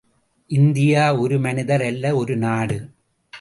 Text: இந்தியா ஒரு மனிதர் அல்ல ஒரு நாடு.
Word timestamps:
இந்தியா 0.49 1.15
ஒரு 1.15 1.39
மனிதர் 1.39 1.81
அல்ல 1.81 2.15
ஒரு 2.15 2.37
நாடு. 2.37 2.79